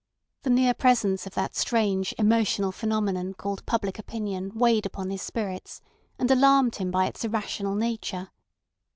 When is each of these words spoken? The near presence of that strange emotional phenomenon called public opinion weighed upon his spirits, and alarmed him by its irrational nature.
The 0.41 0.49
near 0.49 0.73
presence 0.73 1.27
of 1.27 1.35
that 1.35 1.55
strange 1.55 2.15
emotional 2.17 2.71
phenomenon 2.71 3.35
called 3.35 3.63
public 3.67 3.99
opinion 3.99 4.49
weighed 4.55 4.87
upon 4.87 5.11
his 5.11 5.21
spirits, 5.21 5.79
and 6.17 6.31
alarmed 6.31 6.77
him 6.77 6.89
by 6.89 7.05
its 7.05 7.23
irrational 7.23 7.75
nature. 7.75 8.31